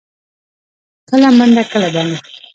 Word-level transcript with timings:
کله 1.09 1.29
منډه، 1.37 1.63
کله 1.71 1.87
دمه. 1.95 2.17